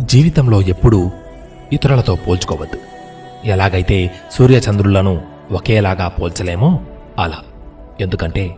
జీవితంలో 0.00 0.62
ఎప్పుడూ 0.62 1.10
ఇతరులతో 1.72 2.14
పోల్చుకోవద్దు. 2.14 2.78
ఎలాగైతే 3.48 4.10
సూర్యచంద్రులను 4.32 5.20
ఒకేలాగా 5.52 6.08
పోల్చలేమో 6.08 6.80
అలా. 7.18 7.38
ఎందుకంటే 8.00 8.54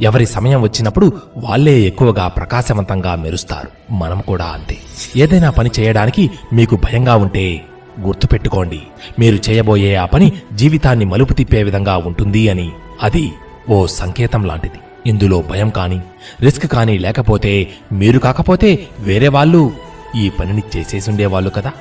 ఎవరి 0.00 0.26
సమయం 0.26 0.62
వచ్చినప్పుడు 0.62 1.12
వాళ్ళే 1.36 1.80
ఎక్కువగా 1.80 2.28
ప్రకాశవంతంగా 2.28 3.14
మెరుస్తారు. 3.14 3.92
మనం 3.92 4.20
కూడా 4.20 4.44
అంతే. 4.44 4.78
ఏదైనా 5.16 5.50
పని 5.50 5.70
చేయడానికి 5.80 6.30
మీకు 6.52 6.76
భయంగా 6.76 7.16
ఉంటే 7.16 7.62
గుర్తుపెట్టుకోండి. 8.00 8.80
మీరు 9.18 9.50
చేయబోయే 9.50 9.94
ఆ 9.94 10.04
పని 10.04 10.32
జీవితాన్ని 10.54 11.04
మలుపు 11.04 11.32
తిప్పే 11.32 11.62
విధంగా 11.62 11.96
ఉంటుంది 11.96 12.48
అని 12.48 12.70
అది 13.02 13.32
ఓ 13.70 13.86
సంకేతం 13.86 14.44
లాంటిది. 14.44 14.78
ఇందులో 15.06 15.42
భయం 15.42 15.70
కానీ 15.70 16.02
రిస్క్ 16.40 16.66
కానీ 16.66 16.98
లేకపోతే 16.98 17.68
మీరు 17.92 18.18
కాకపోతే 18.18 18.86
వేరే 18.98 19.28
వాళ్ళు 19.28 19.89
ఈ 20.16 20.30
పనిని 20.30 20.62
చేసేసుండేవాళ్ళు 20.76 21.50
కదా. 21.50 21.72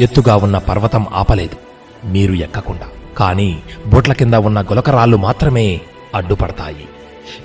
ఎత్తుగా 0.00 0.36
ఉన్న 0.36 0.58
పర్వతం 0.58 1.06
ఆపలేదు. 1.14 1.56
మీరు 2.06 2.32
ఎక్కకుండా. 2.32 2.86
కానీ 3.18 3.62
బోట్ల 3.86 4.12
కింద 4.12 4.34
ఉన్న 4.34 4.62
గులకరాళ్ళు 4.62 5.16
మాత్రమే 5.16 5.80
అడ్డుపడతాయి. 6.14 6.88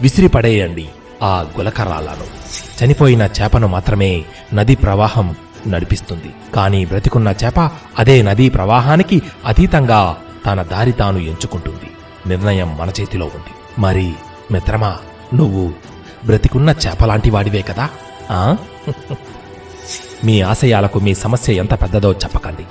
విసిరిపడేయండి 0.02 0.90
ఆ 1.24 1.46
గులకరాలను 1.58 2.56
చనిపోయిన 2.84 3.30
చేపను 3.42 3.68
మాత్రమే 3.68 4.24
నది 4.54 4.76
ప్రవాహం 4.76 5.36
నడిపిస్తుంది. 5.68 6.34
కానీ 6.56 6.86
బ్రతికున్న 6.86 7.34
చేప 7.44 7.72
అదే 8.00 8.22
నదీ 8.22 8.50
ప్రవాహానికి 8.50 9.22
అతీతంగా 9.46 10.18
తన 10.46 10.64
దారి 10.64 10.92
తాను 10.92 11.18
ఎంచుకుంటుంది. 11.18 11.92
నిర్ణయం 12.28 12.78
మన 12.78 12.90
చేతిలో 13.02 13.26
ఉంది. 13.26 13.82
మరి 13.82 14.14
మిత్రమా 14.52 14.98
నువ్వు 15.34 15.74
బ్రతికున్న 16.26 16.70
చేపలాంటి 16.70 17.30
వాడివే 17.30 17.62
కదా? 17.62 17.90
ఆ? 18.32 18.58
మీ 20.24 20.41
ఆశయాలకు 20.41 20.99
మీ 20.99 21.13
సమస్య 21.13 21.54
ఎంత 21.54 21.74
పెద్దదో 21.74 22.12
చెప్పకండి. 22.12 22.63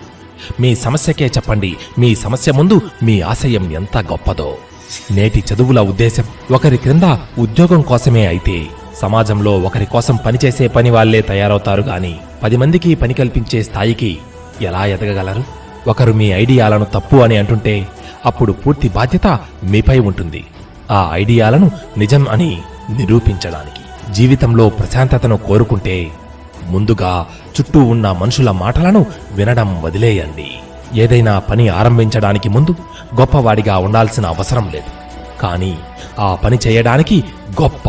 మీ 0.60 0.74
సమస్యకే 0.74 1.26
చెప్పండి. 1.26 1.76
మీ 1.98 2.14
సమస్య 2.14 2.52
ముందు 2.52 2.80
మీ 3.02 3.20
ఆశయం 3.20 3.72
ఎంత 3.72 3.98
గొప్పదో. 3.98 4.56
నేటి 5.10 5.44
చదువుల 5.54 5.80
ఉద్దేశం 5.80 6.24
ఒకరి 6.50 6.76
క్రింద 6.76 7.02
ఉద్యోగం 7.38 7.80
కోసమే 7.80 8.26
అయితే 8.26 8.66
సమాజంలో 9.02 9.58
ఒకరి 9.58 9.86
కోసం 9.86 10.16
పనిచేసే 10.16 10.68
పని 10.68 10.90
వాళ్ళే 10.90 11.20
తయారవుతారు 11.20 11.82
గాని 11.82 12.16
పది 12.42 12.56
మందికి 12.56 12.94
పని 12.94 13.14
కల్పించే 13.14 13.62
స్థాయికి 13.62 14.18
ఎలా 14.62 14.86
ఎదగగలరు? 14.86 15.44
ఒకరు 15.88 16.12
మీ 16.12 16.26
ఐడియాలను 16.30 16.84
తప్పు 16.84 17.16
అని 17.16 17.36
అంటుంటే 17.36 17.88
అప్పుడు 18.26 18.52
పూర్తి 18.52 18.88
బాధ్యత 18.88 19.38
మీపై 19.64 19.98
ఉంటుంది. 19.98 20.44
ఆ 20.90 21.10
ఐడియాలను 21.12 21.70
నిజం 21.98 22.28
అని 22.28 22.58
నిరూపించడానికి 22.90 24.12
జీవితంలో 24.12 24.68
ప్రశాంతతను 24.68 25.36
కోరుకుంటే 25.36 26.10
ముందుగా 26.68 27.26
చుట్టూ 27.60 27.80
ఉన్న 27.80 28.12
మనుషుల 28.12 28.50
మాటలను 28.50 29.06
వినడం 29.32 29.82
వదిలేయండి. 29.82 30.50
ఏదైనా 30.94 31.38
పని 31.38 31.68
ఆరంభించడానికి 31.68 32.48
ముందు 32.48 32.74
గొప్పవాడిగా 33.20 33.78
ఉండాల్సిన 33.78 34.26
అవసరం 34.26 34.70
లేదు. 34.72 35.04
కానీ 35.40 35.78
ఆ 36.20 36.34
పని 36.34 36.58
చేయడానికి 36.66 37.24
గొప్ప 37.62 37.88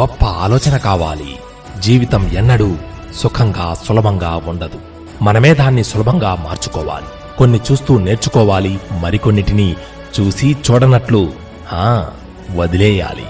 గొప్ప 0.00 0.24
ఆలోచన 0.24 0.76
కావాలి. 0.76 1.36
జీవితం 1.80 2.28
ఎన్నడూ 2.28 2.74
సుఖంగా 3.14 3.76
సులభంగా 3.88 4.42
ఉండదు. 4.46 4.78
మనమే 5.22 5.54
దాన్ని 5.54 5.84
సులభంగా 5.84 6.34
మార్చుకోవాలి. 6.34 7.36
కొన్ని 7.38 7.60
చూస్తూ 7.72 7.98
నేర్చుకోవాలి 7.98 8.80
మరికొన్నిటిని 9.00 9.74
చూసి 10.20 10.56
చూడనట్లు 10.70 11.32
ఆ 11.72 12.06
వదిలేయాలి. 12.56 13.26